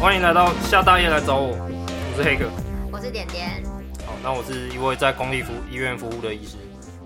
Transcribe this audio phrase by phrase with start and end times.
[0.00, 2.50] 欢迎来到夏大夜来找我，我是黑哥，
[2.90, 3.62] 我是点点。
[4.06, 6.56] 好，那我是一位在公立服医院服务的医师，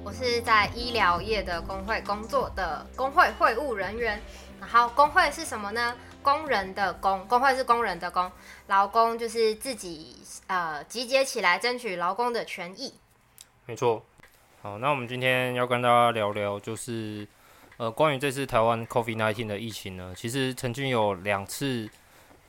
[0.04, 4.22] 我是在医疗业的工会工作的工会会务人员。
[4.60, 5.92] 然后工会是什么呢？
[6.22, 8.30] 工人的工，工会是工人的工，
[8.68, 10.16] 劳工就是自己
[10.46, 12.95] 呃集结起来争取劳工的权益。
[13.66, 14.04] 没错。
[14.62, 17.27] 好，那我们今天要跟大家聊聊，就是
[17.77, 21.91] 呃关于这次台湾 COVID-19 的疫情呢，其实曾经有两次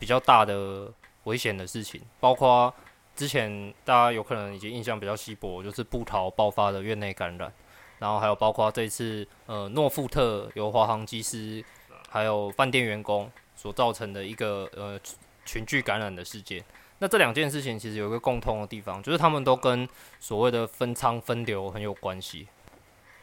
[0.06, 0.88] 比较大的
[1.24, 2.72] 危险的事情，包括
[3.16, 7.52] 之前大家有可能已经印象比较稀薄，就是布桃爆发的院内感染，
[7.98, 11.66] 然后还有包括这次呃诺富特由华航机师
[12.08, 15.00] 还有饭店员工所造成的一个呃
[15.44, 16.64] 群聚感染的事件。
[17.00, 22.48] 那这两件事情其实有一个共通的地方，就是他们都跟所谓的分舱分流很有关系。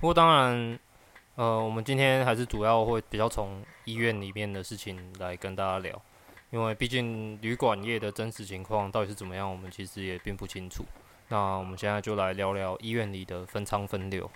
[0.00, 0.76] 不过当然，
[1.36, 6.02] 呃，我们今天还是主要会比较从医院里面的事情来跟大家聊，
[6.52, 10.84] 因为毕竟旅馆业的真实情况到底是怎么样，我们其实也并不清楚。
[11.28, 14.30] 那我们现在就来聊聊医院里的分舱分流。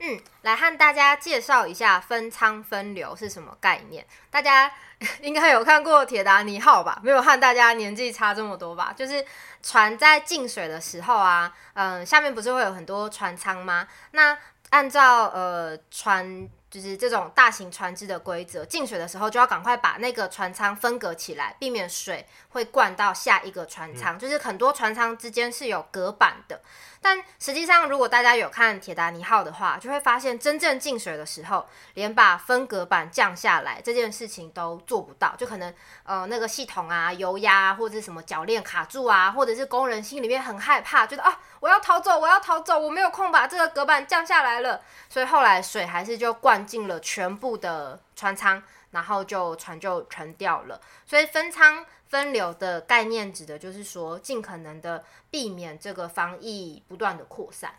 [0.00, 4.04] 嗯，来和大家介绍一下分舱分流是什么概念。
[4.30, 4.72] 大家
[5.22, 7.00] 应该有看过铁达尼号吧？
[7.04, 8.92] 没有和大家年纪差这么多吧？
[8.96, 9.24] 就是
[9.62, 13.86] 船在进水的时候啊，嗯，下面不是会有很多船舱吗？
[14.10, 14.36] 那
[14.70, 16.48] 按照呃船。
[16.70, 22.26] 就是这种大型船只的规则，进水的时候就要赶快把那个船舱分隔起来，避免水
[22.58, 24.16] 会灌到下一个船舱。
[24.16, 26.60] 嗯、就是很多船舱之间是有隔板的，
[27.00, 50.80] 但实际上如果大家有看铁达尼号的话，就会发现真正进水的时候，连把分隔板降下来这件事情都做不到，就可能呃那个系统啊、油压啊，或者是什么铰链卡住啊，或者是工人心里面很害怕，觉得啊我要逃走，我要逃走，我没有空把这个隔板降下来了，所以后来水还是就灌进了全部的船舱，然后就船就沉掉了。
[51.06, 57.74] 所以分舱分流的概念指的就是说，尽可能的避免这个防疫不断的扩散，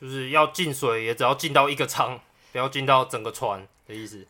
[0.00, 2.20] 就是要进水也只要进到一个舱，
[2.52, 4.26] 不要进到整个船的意思。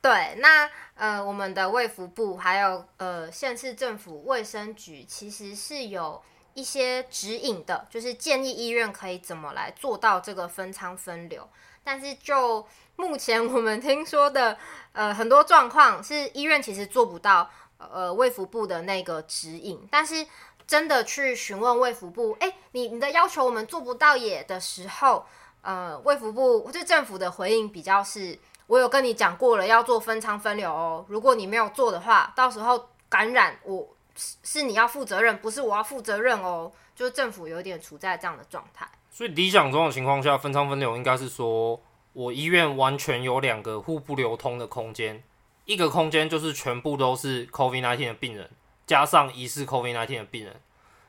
[0.00, 6.22] 对，那呃，我们的卫福部还有呃县市政府卫生局其实是有
[6.54, 11.48] 一些指引的，就是建议医院可以怎么来做到这个分仓分流，
[11.82, 14.56] 但是就目前我们听说的，
[14.92, 19.80] 呃，很多状况是医院其实做不到，呃，卫福部的那个指引。
[19.90, 20.26] 但是
[20.66, 25.24] 真的去询问卫福部，哎，你你的要求我们做不到耶的时候，
[25.62, 31.04] 呃，卫福部就政府的回应比较是，我有跟你讲过了，要做分舱分流哦。
[31.08, 36.70] 如果你没有做的话，到时候感染我是是你要负责任，不是我要负责任哦。
[36.94, 38.88] 就是政府有点处在这样的状态。
[39.10, 41.80] 所以理想中的情况下，分舱分流应该是说。
[42.14, 45.22] 我医院完全有两个互不流通的空间，
[45.68, 48.48] 一个空间就是全部都是 COVID-19 的病人，
[48.86, 50.56] 加上疑似 COVID-19 的病人，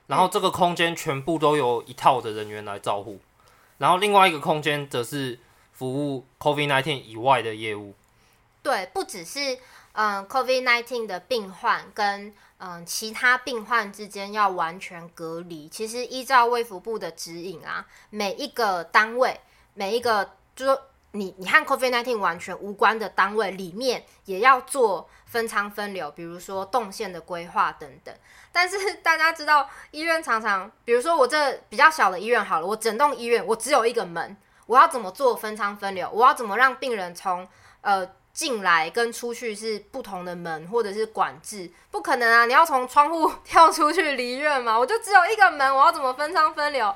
[0.08, 3.22] 然后这个空间全部都有一套的人员来照护，
[3.78, 5.40] 然后另外一个空间则是
[5.72, 7.94] 服务 COVID-19 以外的业务。
[8.62, 9.58] 对，不只是
[9.94, 19.40] 嗯 COVID-19 的病患跟嗯其他病患之间要完全隔离，其实依照卫福部的指引啊，每一个单位
[19.74, 20.81] 每一个就说。
[21.12, 28.14] 你你和 COVID-19 完全无关的单位里面也要做分舱分流，比如说动线的规划等等。
[28.52, 34.38] 但是 大家知道，医院常常，比如说我这比较小的医院好了，我整栋医院我只有一个门，
[34.68, 36.08] 我要怎么做分舱分流？
[36.14, 37.48] 我要怎么让病人从
[37.81, 41.72] 呃进来跟出去是不同的门或者是管制？
[41.90, 42.46] 不可能啊！
[42.46, 44.78] 你要从窗户跳出去离院吗？
[44.78, 46.96] 我就只有一个门，我要怎么分仓分流？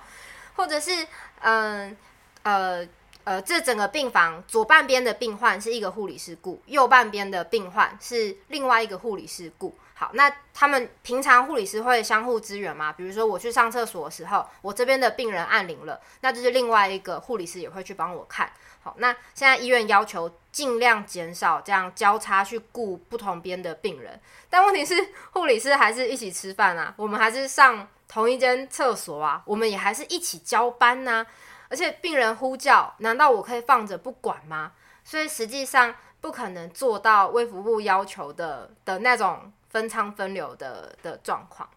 [0.55, 1.07] 或者是
[1.39, 1.97] 嗯。
[2.43, 2.85] 呃
[3.23, 9.73] 呃，这整个病房左半边的病患是一个护理师顾，右半边的病患是另外一个护理师顾。
[9.95, 12.91] 好，那他们平常护理师会相互支援吗？
[12.91, 18.51] 比如说我去上厕所的时候，我这边的病人按铃了，那就是另外一个护理师也会去帮我看。
[18.81, 24.95] 好，那现在医院要求尽量减少这样交叉去顾不同边的病人，但问题是
[25.31, 31.25] 护理师还是一起吃饭啊，我们还是上同一间厕所啊，我们也还是一起交班啊。
[31.73, 34.73] 而且病人呼叫，难道我可以放着不管吗？
[35.03, 41.67] 所以实际上不可能做到卫福部要求的的那种分仓分流的的状况。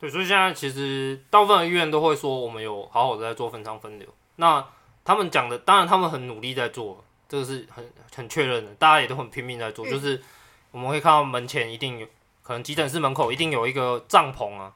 [0.00, 4.08] 对，所以现在其实大部分的医院都会说，我们有好好的在做分仓分流。
[4.34, 4.66] 那
[5.04, 9.86] 他们讲的，当然他们很努力在做，这个是很很确认的，大家也都很拼命在做。
[9.86, 10.20] 嗯、就是
[10.72, 12.06] 我们会看到门前一定有，
[12.42, 14.72] 可能急诊室门口一定有一个帐篷啊，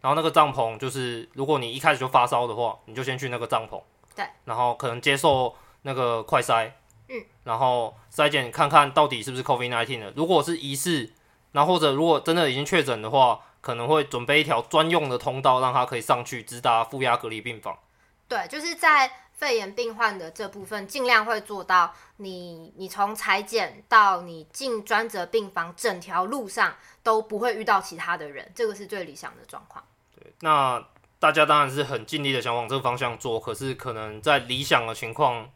[0.00, 3.78] 然后那个帐篷就是，如果你一开始就发烧的话，你就先去那个帐篷。
[4.16, 6.72] 对，然后可能接受那个快筛，
[7.08, 10.12] 嗯，然后筛检看看到底是不是 COVID-19 的。
[10.16, 11.12] 如果是疑似，
[11.52, 17.78] 那或者如果真的已经确诊的话，可能会准备一条专用的通道，让他可以上去直达负压隔离病房。
[18.26, 29.84] 对，就是在肺炎病患的这部分，尽量会做到你你从裁剪到你进专责病房，整条路上都不会遇到其他的人，这个是最理想的状况。
[30.18, 30.82] 对，那
[31.18, 35.50] 大家当然是很尽力的想往这个方向做，可是可能在理想的情况，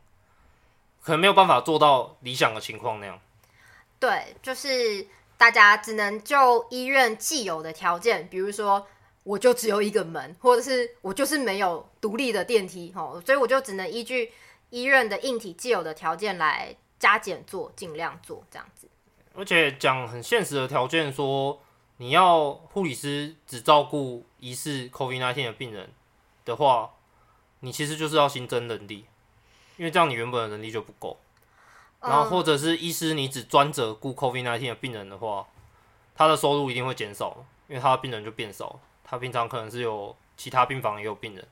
[1.02, 3.20] 可能没有办法做到理想的情况那样。
[3.98, 8.86] 对，就是大家只能就医院既有的条件，比如说。
[9.22, 14.32] 我就只有一个门，或者是我就是没有独立的电梯，吼，所以我就只能依据
[14.70, 18.88] 医院的硬体既有的条件来加减做，尽量做这样子。
[19.34, 21.60] 而且讲很现实的条件，说
[21.98, 25.90] 你要护理师只照顾疑似 COVID-19 的病人
[26.44, 26.90] 的话，
[27.60, 29.04] 你其实就是要新增人力，
[29.76, 31.18] 因为这样你原本的能力就不够。
[32.00, 35.46] 然后或者是医师你只专责顾 COVID-19 的病人的话，
[36.14, 38.80] 他的收入一定会减少，因为他的病人就变少。
[39.04, 41.46] 他平常可能是有其他病房也有病人，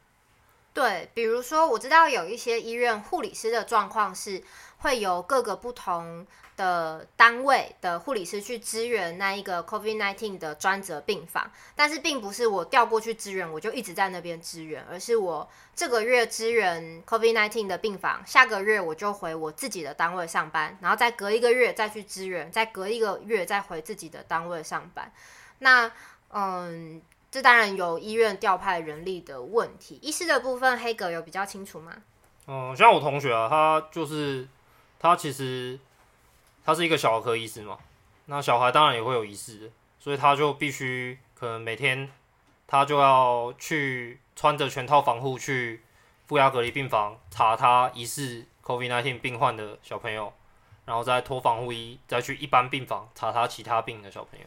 [0.78, 4.40] 对，比如说我知道有一些医院护理师的状况是
[4.76, 6.24] 会有各个不同
[6.56, 25.12] 的单位的护理师去支援那一个 COVID-19 的专责病房，但是并不是我调过去支援我就一直在那边支援，而是我这个月支援 COVID-19 的病房，下个月我就回我自己的单位上班，然后再隔一个月再去支援，再隔一个月再回自己的单位上班。
[25.58, 25.90] 那
[26.30, 27.02] 嗯。
[27.30, 29.98] 这当然有医院调派人力的问题。
[30.00, 31.92] 医师的部分，黑格有比较清楚吗？
[32.46, 34.48] 嗯，像我同学啊，他就是
[34.98, 35.78] 他其实
[36.64, 37.78] 他是一个小儿科医师嘛，
[38.26, 39.70] 那小孩当然也会有疑似，
[40.00, 42.10] 所以他就必须可能每天
[42.66, 45.82] 他就要去穿着全套防护去
[46.26, 50.32] 负压隔离病房查他疑似 COVID-19 病患的小朋友，
[50.86, 54.46] 然后再脱防护衣再去一般病房查他其他病的小朋友。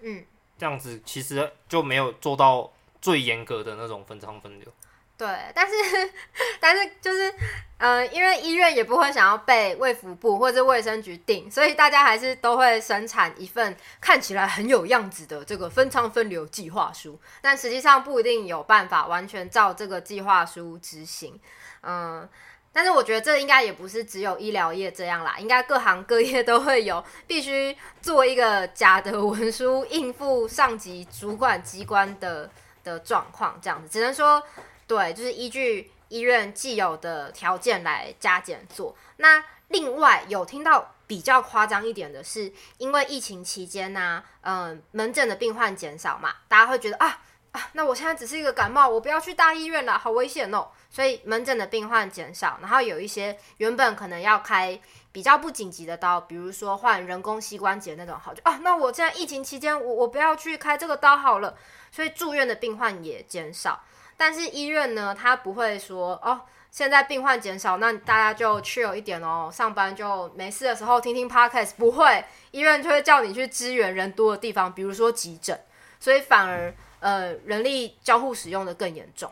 [0.00, 0.24] 嗯。
[0.60, 2.70] 这样子其实就没有做到
[3.00, 4.68] 最严格的那种分仓分流。
[5.16, 5.74] 对，但是
[6.60, 7.34] 但是就是，
[7.78, 21.38] 嗯、因为医院也不会想要被卫福部或者卫生局定，所以大家还是都会生产一份看起来很有样子的这个分仓分流计划书，但实际上不一定有办法完全照这个计划书执行，
[21.82, 22.26] 嗯、
[22.72, 32.48] 但是我觉得这应该也不是只有医疗业这样啦，应该各行各业都会有必须做一个假的文书应付上级主管机关的
[32.84, 34.42] 的状况，这样子只能说
[34.86, 38.96] 对，就是依据医院既有的条件来加减做。
[39.16, 47.20] 那另外有听到比较夸张一点的是，因为疫情期间呢、嗯、门诊的病患减少嘛，大家会觉得啊
[47.50, 50.68] 啊，那我现在只是一个感冒，我不要去大医院了，好危险哦。
[50.90, 54.78] 所以门诊的病患减少，然后有一些原本可能要开
[55.12, 61.56] 比较不紧急的刀，比如说换人工膝关节那种，好就啊，那我现在疫情期间，我我不要去开这个刀好了。
[61.92, 63.84] 所以住院的病患也减少，
[64.16, 66.40] 但是医院呢，他不会说哦，
[66.72, 75.60] 现在病患减少，那大家就 chill 一点哦，上班就没事的时候听听 podcast，不会，医院就会叫你去支援人多的地方，比如说急诊，
[76.00, 79.30] 所以反而呃人力交互使用的更严重。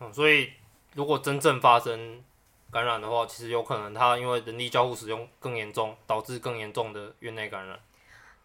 [0.00, 0.52] 嗯，所以。
[0.98, 2.20] 如果真正发生
[2.72, 7.78] 感染的话，其实有可能他因为人力交互使用更严重，导致更严重的院内感染。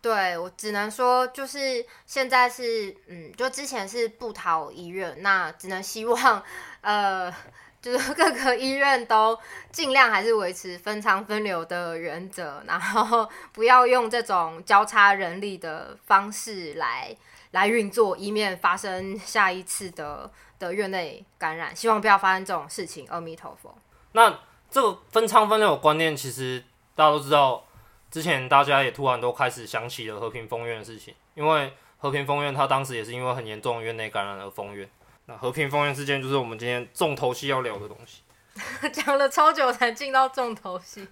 [0.03, 6.43] 对，我只能说，就是现在是，嗯，就之前是不逃医院，那只能希望，
[6.81, 7.33] 呃，
[7.81, 9.36] 就是各个医院都
[9.72, 17.17] 尽量还是维持分舱分流的原则，然后不要用这种交叉人力的方式来
[17.53, 20.29] 来运作，以免发生下一次的。
[20.60, 23.05] 的院内感染，希望不要发生这种事情。
[23.10, 23.75] 阿弥陀佛。
[24.13, 26.63] 那这个分仓分流观念，其实
[26.95, 27.65] 大家都知道。
[28.10, 34.89] 之前大家也突然都开始想起了和平封院的事情，因为和平封院它当时也是因为很严重的院内感染而封院。
[35.25, 38.22] 那和平封院事件就是我们今天重头戏要聊的东西。
[38.93, 41.05] 讲了超久才进到重头戏。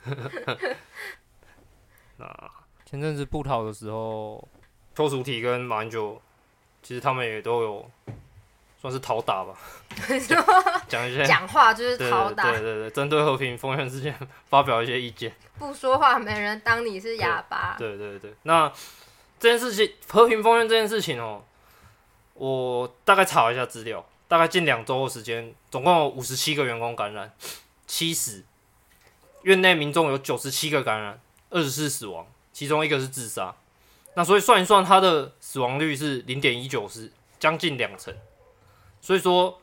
[2.16, 2.52] 那
[2.86, 4.48] 前阵子布讨的时候，
[4.96, 6.22] 邱淑媞跟马英九，
[6.82, 7.92] 其实他们也都有。
[8.82, 9.54] 算是讨打吧，
[10.90, 14.18] 讲一些讲话就是讨打，对对对，针对和平丰院事件
[14.50, 15.32] 发表一些意见。
[15.60, 17.76] 不说话没人当你是哑巴。
[17.78, 18.68] 对对对，那
[19.40, 21.44] 这件事情和平丰院这件事情哦，
[22.34, 27.32] 我大概查了一下资料，大概近两周的时间，总共有五十七个员工感染，
[27.86, 28.44] 七死，
[29.44, 31.22] 院内民众有九十七个感染，
[31.52, 33.54] 二十四死亡，其中一个是自杀。
[34.14, 38.14] 那所以算一算，它的死亡率是零点一九，是将近两成。
[39.00, 39.62] 所以说，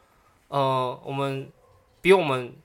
[0.48, 1.52] 呃，我们
[2.00, 2.56] 比我们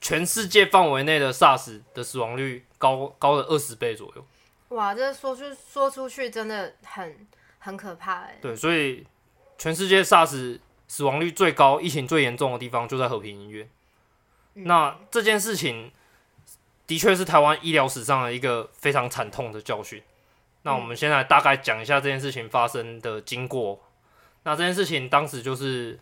[0.00, 4.26] 全世界范围内的 SARS 的死亡率高高了二十倍左右。
[4.68, 7.26] 哇，这说出说出去真的很
[7.58, 8.38] 很可怕哎。
[8.40, 9.06] 对，所以
[9.56, 13.68] 全世界 SARS 死亡率最高、疫情最严重的地方就在和平医院。
[14.54, 15.90] 嗯、那这件事情
[16.86, 20.02] 的确是台湾医疗史上的一个非常惨痛的教训。
[20.62, 23.80] 那我们现在大概讲一下这件事情发生的经过。
[24.42, 25.98] 那这件事情当时就是，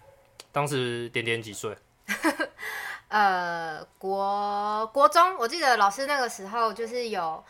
[0.53, 1.77] 当时点点几岁？
[3.09, 7.43] 呃，国国中，我记得老师那个时候就是有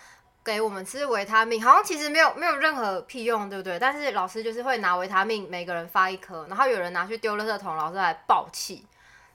[0.45, 3.79] 给我们吃维他命，好像其实没有没有任何屁用，对不对？
[3.79, 8.87] 但是老师就是会拿维他命，每个人发一颗，然后有人拿去丢垃圾桶，老师还爆气，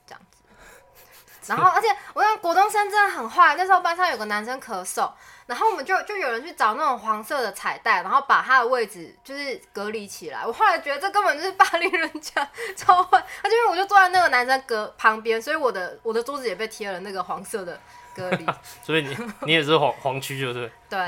[0.07, 0.41] 这样子。
[1.47, 5.11] 然后，而且我看国中生真的很坏，那时候班上有个男生咳嗽。
[5.45, 10.45] 然后我们就就有人去找那种黄色的彩带，然后把它的位置就是隔离起来。
[10.45, 13.17] 我后来觉得这根本就是霸凌人家，超坏。
[13.17, 17.79] 而且因为我就坐在那个男生隔旁边，所以我的我的桌子也被贴了那个黄色的
[18.15, 18.45] 隔离。
[18.81, 20.99] 所以你你也是黄黄区，就是对。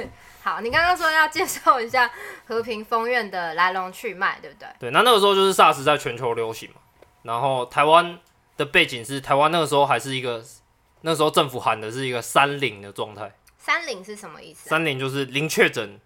[0.42, 2.10] 好，你刚刚说要介绍一下
[2.46, 4.66] 和平风院的来龙去脉，对不对？
[4.78, 6.76] 对，那那个时候就是 SARS 在全球流行嘛。
[7.24, 8.18] 然后台湾
[8.56, 10.42] 的背景是台湾那个时候还是一个，
[11.02, 13.30] 那时候政府喊的是一个三零的状态。
[13.62, 14.70] 三零是什么意思啊？
[14.70, 16.00] 三零就是零确诊，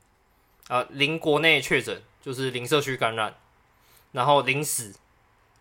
[0.68, 3.32] 呃，零国内确诊就是零社区感染，
[4.12, 4.92] 然后零死，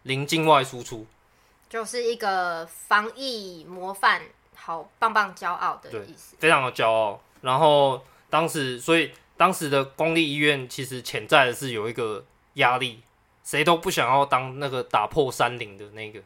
[0.01, 1.05] 零境外输出，
[1.69, 4.23] 就是一个防疫模范，
[4.55, 7.21] 好棒棒骄傲的意思，非常的骄傲。
[7.41, 13.03] 然后当时，所以当时的公立医院其实潜在的是有一个压力，
[13.43, 16.19] 谁都不想要当那个打破三零的那个。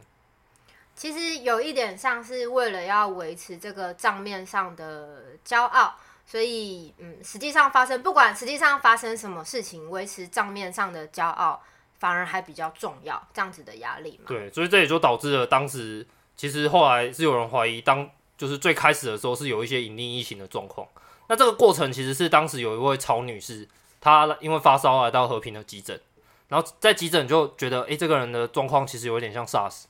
[0.97, 5.93] 其实有一点像是为了要维持这个账面上的骄傲，
[6.25, 11.61] 所以嗯，实际上发生不管实际上发生什么事情，维持账面上的骄傲
[11.99, 14.25] 反而还比较重要，这样子的压力嘛。
[14.27, 16.03] 对，所以这也就导致了当时
[16.35, 20.87] 其实后来是有人怀疑，当就是最开始的时候是有一些隐匿疫情的状况。
[21.27, 23.69] 那这个过程其实是当时有一位曹女士，
[24.01, 26.01] 她因为发烧来到和平的急诊，
[26.47, 29.83] 然后在急诊就觉得，诶，这个人的状况其实有点像 SARS。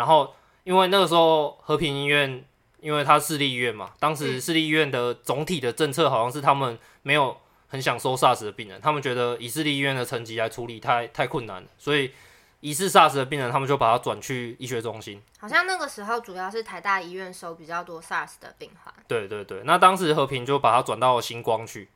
[0.00, 2.42] 然后，因为那个时候和平医院，
[2.80, 7.36] 因为它是私立医院嘛，当时私立医院的总体的政策好像是他们没有
[7.68, 12.12] 很想收 SARS 的病人，他们觉得以私立医院的层级来处理太太困难了，所以
[12.60, 15.20] 疑似 SARS 的病人，他们就把他转去医学中心。
[15.38, 18.94] 好像那个时候主要是台大医院收比较多 SARS 的病患。
[19.06, 21.90] 对对对，那当时和平就把他转到星光去。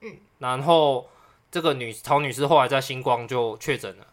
[0.00, 1.10] 嗯，然后
[1.50, 4.06] 这个女曹女士后来在星光就确诊了。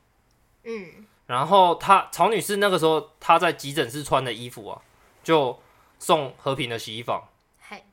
[0.63, 1.05] 嗯。
[1.29, 4.81] 然后她曹女士那个时候她在急诊室穿的衣服啊，
[5.23, 5.59] 就
[5.99, 7.23] 送和平的洗衣房。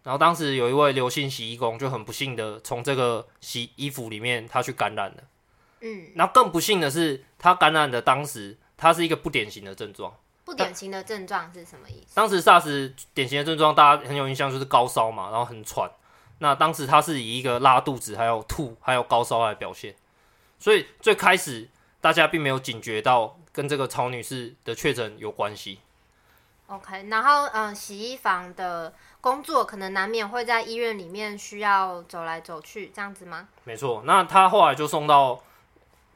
[0.03, 5.17] 然后当时有一位刘姓洗衣工就很不幸的从这个洗衣服里面他去感染了。
[5.81, 6.13] 嗯。
[6.15, 10.11] 然后更不幸的是，他感染的当时他是一个不典型的症状。
[10.47, 12.15] 不典型的症状是什么意思？
[12.15, 15.91] 当时 SARS 典型的症状大家很有印象就是高烧嘛，然后很喘。
[16.39, 19.95] 那当时他是以一个拉肚子、还有吐、还有高烧来表现。
[20.59, 21.69] 所以最开始。
[22.07, 25.81] 大家并没有警觉到跟这个曹女士的确诊有关系。
[26.69, 33.49] OK，然后嗯，洗衣房的工作可能难免会在医院里面需要走来走去，这样子吗？
[33.65, 35.43] 没错，那他后来就送到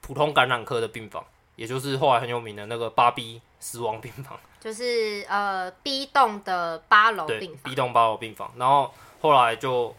[0.00, 1.24] 普通感染科的病房，
[1.56, 7.62] 也就是后来很有名的那个八 B 死亡病房，就是呃 B 栋的八楼病房。
[7.64, 9.96] B 栋八楼病房，然后后来就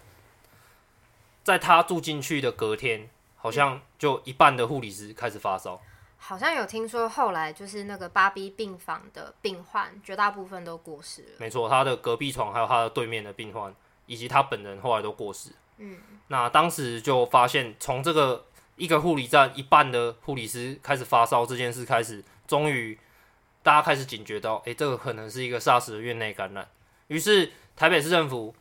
[1.44, 3.10] 在他住进去的隔天。
[3.42, 5.82] 好像就一半的护理师开始发烧，
[6.18, 11.30] 好像有听说后来就是那个八 B 病房的病患，绝大部分都过世了。
[11.40, 13.74] 没错，他的隔壁床还有他的对面的病患，
[14.06, 15.50] 以及他本人后来都过世。
[15.78, 18.46] 嗯，那当时就发现，从这个
[18.76, 22.96] 一个护理站一半的护理师开始发烧这件事开始，终于
[23.64, 26.68] 大家开始警觉到，哎，这个可能是一个 SARS 的院内感染。
[27.08, 28.54] 于是台北市政府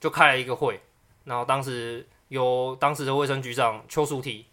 [0.00, 0.80] 就开了一个会，
[1.22, 2.08] 然后当时。
[2.30, 4.44] 由当时的卫生局长邱淑媞，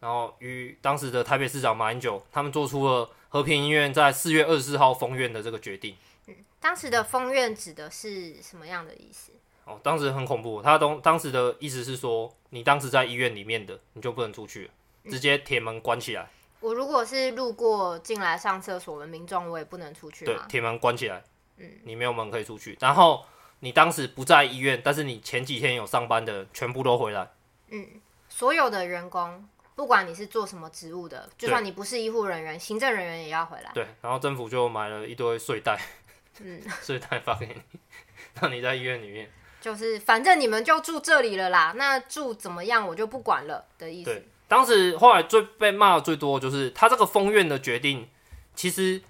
[0.00, 5.96] 然后与当时的台北市长马英九，他们做出了和平医院在四月二十四号封院的这个决定。
[6.26, 9.32] 嗯，当时的封院指的是什么样的意思？
[9.64, 10.60] 哦，当时很恐怖。
[10.60, 14.70] 他当当时的意思是说，你当时在医院里面的，你就不能出去，
[15.08, 16.28] 直接铁门关起来。
[16.60, 20.26] 我如果是路过进来上厕所的民众，我也不能出去。
[20.26, 21.24] 对，铁门关起来。
[21.56, 22.76] 嗯，你没有门可以出去。
[22.80, 23.24] 然后。
[23.64, 27.30] 你当时不在医院，但是你前几天有上班的，全部都回来。
[27.70, 27.88] 嗯，
[28.28, 33.70] 所有的员工，不管你是做什么职务的，就算你不是医护人员，行政人员也要回来。
[33.72, 35.80] 对，然后政府就买了一堆睡袋，
[36.44, 37.80] 嗯， 睡袋发给你，
[38.38, 39.30] 让你在医院里面。
[39.62, 44.10] 就是反正你们就住这里了啦，那住怎么样我就不管了的意思。
[44.10, 48.10] 对，当时后来最被骂的最多就是他这个封院的决定，
[48.54, 49.00] 其实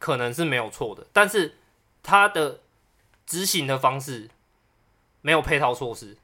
[0.00, 1.54] 可能是没有错的，但是
[2.02, 2.58] 他的。
[3.30, 4.28] 执行的方式
[5.20, 6.16] 没有配套措施，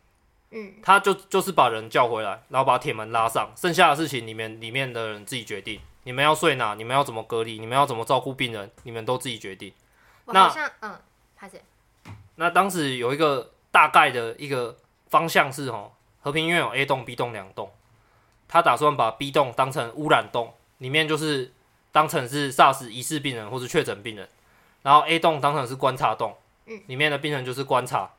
[0.50, 5.80] 嗯，他就就是把人叫回来，然后把铁门拉上，剩下的事情里面里面的人自己决定。
[6.02, 6.74] 你们要睡哪？
[6.74, 7.60] 你们要怎么隔离？
[7.60, 8.68] 你们要怎么照顾病人？
[8.82, 9.72] 你们都自己决定。
[10.24, 10.98] 那嗯，
[11.36, 11.62] 拍谢。
[12.34, 14.76] 那当时有一个大概的一个
[15.08, 17.70] 方向是哦，和平医院有 A 栋、B 栋两栋，
[18.48, 21.52] 他打算把 B 栋当成污染栋，里面就是
[21.92, 24.28] 当成是 SARS 疑似病人或是确诊病人，
[24.82, 26.36] 然后 A 栋当成是观察栋，
[26.66, 28.10] 嗯，里面的病人就是观察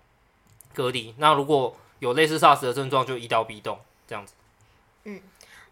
[0.74, 1.14] 隔离。
[1.18, 4.34] 那如果有类似 SARS 的症状，就移到 B 栋这样子。
[5.04, 5.22] 嗯。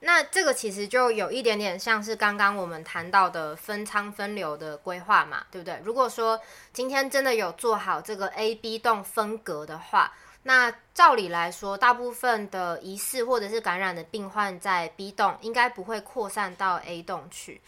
[0.01, 5.81] 那这个其实就有一点点像是刚刚我们谈到的分仓分流的规划嘛，对不对？
[5.83, 6.39] 如果说
[6.71, 10.13] 今天真的有做好这个 A、B 栋分隔的话，
[10.43, 17.61] 那照理来说，大部分的疑似或者是感染的病患在 B 栋应该不会扩散到 A 栋去。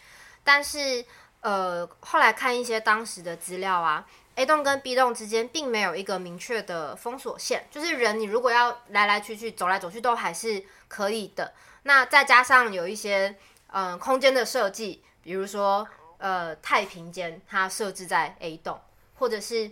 [0.44, 1.04] 但是，
[1.42, 4.06] 呃，后来看一些当时的资料啊
[4.38, 11.54] ，A 栋跟 B 栋之间并没有一个明确的封锁线，就是人你如果要来来去去走来走去都还是可以的。
[11.84, 13.36] 那再加上有一些
[13.72, 15.88] 嗯、呃、空间的设计，比如说
[16.20, 18.80] 呃太平间，它设置在 A 栋，
[19.16, 19.72] 或者是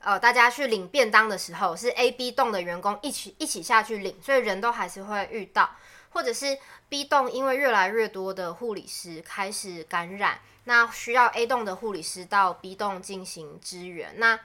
[0.00, 5.70] 呃大家去领便当的时候，是 A、B 栋的员工一起一起下去领，所以人都还是会遇到，
[6.10, 6.58] 或者是
[6.88, 14.38] B 栋因为越来越多的护理师开始感染，那需要 A 栋的护理师到 B 栋进行支援，那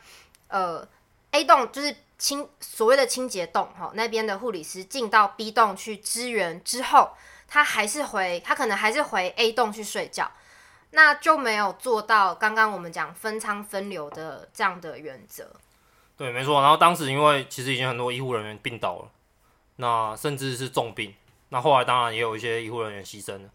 [0.47, 0.87] 呃
[1.29, 1.95] A 栋就是。
[2.15, 7.11] 清所谓的清洁栋，哈，那边的护理师进到 B 栋去支援之后，
[7.49, 10.31] 他还是回，他可能还是回 A 栋去睡觉，
[10.91, 15.51] 那就没有做到刚刚我们讲分舱分流的这样的原则。
[16.15, 16.61] 对，没错。
[16.61, 19.11] 然后当时因为其实已经很多医护人员病倒了，
[19.77, 21.13] 那甚至是重病，
[21.49, 23.49] 那后来当然也有一些医护人员牺牲了。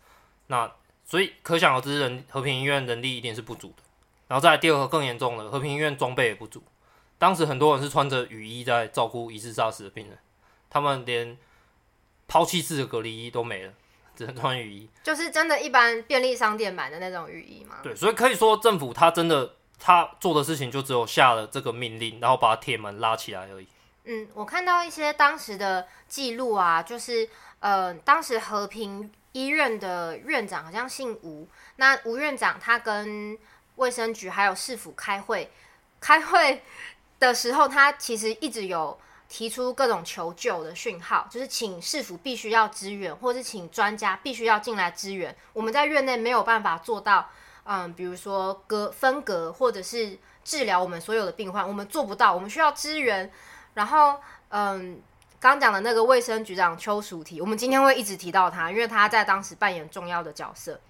[0.48, 0.70] 那
[1.08, 3.82] 所以可想而知，人和平医院人力一定是不足的。
[4.26, 6.62] 然后再来第二个更严重的，和平医院装备也不足。
[7.16, 10.18] 当时很多人是穿着雨衣在照顾疑似 SARS 的病人，
[10.68, 11.38] 他们连
[12.28, 13.72] 抛弃式的隔离衣都没了，
[14.14, 14.90] 只能穿雨衣。
[15.02, 17.76] 就是真的一般便利商店买的那种雨衣吗？
[17.82, 23.66] 对，所以可以说政府他真的他做的事情就只有下了这个命令，然后把铁门拉起来而已。
[24.04, 27.28] 嗯，我看到一些当时的记录啊，就是
[27.60, 33.38] 呃，当时和平医院的院长好像姓吴，那吴院长他跟
[33.76, 35.50] 卫生局还有市府开会，
[36.00, 36.62] 开会。
[37.20, 38.96] 的时候，他其实一直有
[39.28, 45.34] 提出各种求救的讯号，就是请市府必须要支援，或是请专家必须要进来支援。
[45.52, 47.28] 我们在院内没有办法做到，
[47.64, 53.28] 嗯，比如说隔分隔或者是治疗我们所有的病患，我们做不到，我们需要支援。
[53.74, 55.02] 然后，嗯，
[55.40, 60.80] 刚讲的那个卫生局长邱淑媞，我们今天会一直提到他，因为他在当时扮演重要的角色。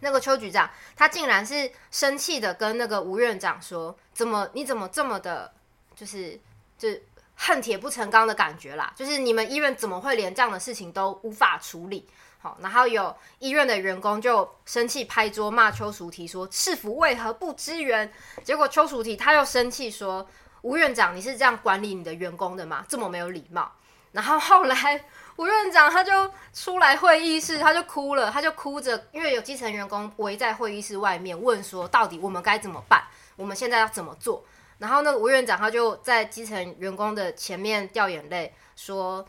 [0.00, 5.52] 那个邱局长，他竟然是生气的跟那个吴院长说：“怎么你怎么这么的，
[5.94, 6.38] 就是
[6.76, 6.88] 就
[7.36, 8.92] 恨铁不成钢的感觉啦？
[8.96, 12.06] 就是你们医院怎么会连这样的事情都无法处理？
[12.40, 18.12] 好，然后有医院的员工就生气拍桌骂邱淑媞说：市府为何不支援？
[18.42, 20.28] 结果邱淑媞他又生气说：
[20.62, 22.84] 吴院长，你是这样管理你的员工的吗？
[22.88, 23.70] 这么没有礼貌。
[24.12, 25.04] 然后后来。”
[25.36, 33.02] 吴院长他就出来会议室，他就哭了，他就哭着，因为有基层员工围在会议室外面问说，到底我们该怎么办？
[33.34, 34.44] 我们现在要怎么做？
[34.76, 39.26] 然后那个吴院长他就在基层员工的前面掉眼泪，说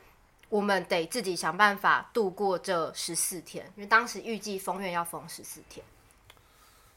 [0.50, 5.84] 我们得自己想办法度过这十四天，因为当时预计封院要封十四天。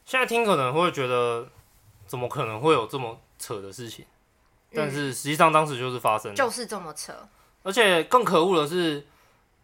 [0.05, 1.47] 现在听可能会觉得，
[2.05, 4.05] 怎么可能会有这么扯的事情？
[4.73, 7.13] 但是实际上当时就是发生，就是这么扯。
[7.63, 9.05] 而且更可恶的是，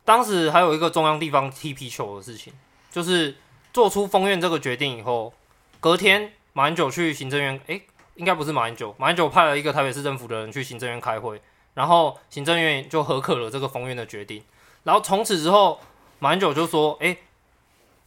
[0.03, 2.51] 当时还有一个中央地方踢皮球的事情，
[2.91, 3.35] 就是
[3.71, 5.33] 做出封院这个决定以后，
[5.79, 7.83] 隔天马英九去行政院，诶、欸，
[8.15, 11.41] 应该不是马英九，马英九派了一个台北市政府的人去行政院开会，
[11.73, 14.43] 然后行政院就核可了这个封院的决定，
[14.83, 15.79] 然后从此之后，
[16.19, 17.17] 马英九就说，诶、欸，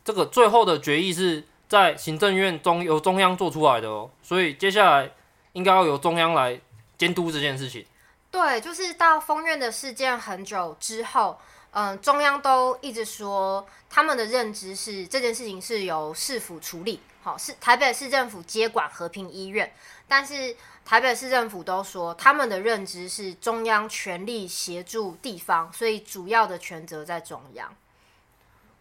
[0.05, 5.11] 这个最后的决议是在行政院中由中央做出来的哦，所以接下来
[5.55, 6.61] 应该要由中央来
[6.99, 7.85] 监督这件事情。
[8.31, 11.39] 对，就是到封院的事件很久之后，
[11.71, 19.73] 嗯、呃，中央都一直说他们的认知是这件事情是由市府处理，好，是台北市政府接管和平医院，
[20.07, 20.55] 但是
[20.85, 27.75] 台北市政府都说他们的认知是中央全力协助地方，所以主要的权责在中央。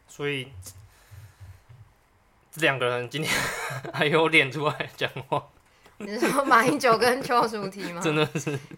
[0.08, 0.51] 所以
[2.51, 3.34] 这两个人今天
[3.93, 5.47] 还有脸出来讲话？
[6.06, 8.02] 你是说马英九跟邱淑媞吗？
[8.02, 8.60] 真的是。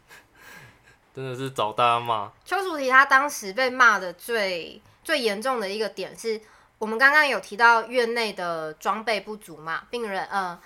[1.15, 2.31] 真的是找大家骂。
[2.45, 6.39] 邱淑媞她当时被骂的最最严重的一个点是，
[6.77, 10.59] 我们刚刚有提到院内的装备不足嘛，病人呃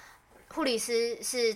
[0.49, 1.55] 护理师是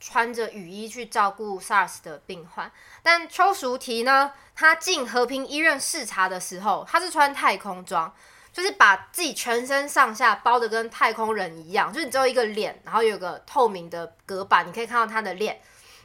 [0.00, 2.68] 穿着雨衣去照顾 SARS 的病患。
[3.00, 8.12] 但邱淑媞呢，她进和平医院视察的时候，她是穿太空装，
[8.52, 15.60] 就是把自己全身上下包的跟太空人一样，就是只有一个脸，然后有个透明的隔板，你可以看到他的脸，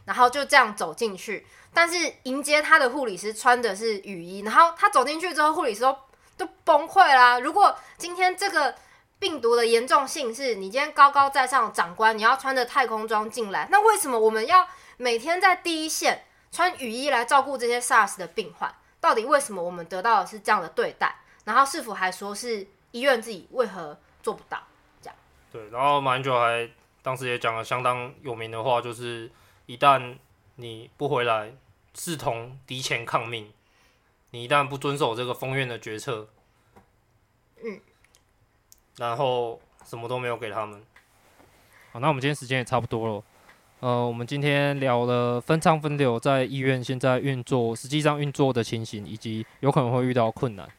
[0.06, 1.46] 然后就这样走进去。
[1.74, 5.96] 但是迎接他的护理师穿的是雨衣，然后他走进去之后，护理师都
[6.38, 7.38] 都崩溃啦。
[7.40, 8.74] 如果今天这个
[9.20, 18.74] 病毒的严重性是你今天高高在上的长官，你要穿着太空装进来，那为什么我们要每天在第一线穿雨衣来照顾这些 SARS 的病患？
[19.00, 21.16] 到底为什么我们得到的是这样的对待？
[21.48, 24.62] 然后市府还说是医院自己为何做不到？
[25.02, 25.16] 这样
[25.50, 26.70] 对，然后马英九还
[27.02, 29.32] 当时也讲了相当有名的话，就是
[29.66, 30.18] 一旦
[30.56, 31.54] 你不回来。
[32.00, 33.52] 视同敌前抗命，
[34.30, 36.28] 你一旦不遵守这个封院的决策，
[37.64, 37.80] 嗯，
[38.98, 40.80] 然后什么都没有给他们。
[41.92, 43.24] 好，那我们今天时间也差不多了。
[43.80, 50.70] 呃，我们今天聊了分仓分流在医院现在运作，实际上运作的情形，以及有可能会遇到困难。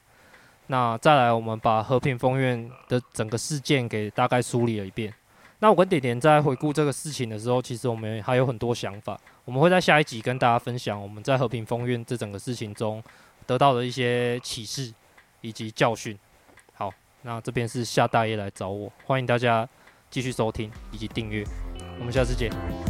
[0.69, 5.13] 那再来，我们把和平风院的整个事件给大概梳理了一遍。
[5.61, 9.19] 那我跟点点在回顾这个事情的时候，其实我们还有很多想法。
[9.45, 13.03] 我们会在下一集跟大家分享我们在和平风院这整个事情中
[13.47, 14.93] 得到的一些启示
[15.41, 16.17] 以及教训。
[16.75, 19.69] 好，那这边是夏大爷来找我，欢迎大家
[20.11, 21.45] 继续收听以及订阅。
[21.99, 22.88] 我们下次见。